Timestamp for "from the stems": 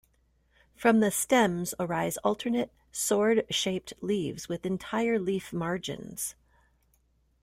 0.75-1.75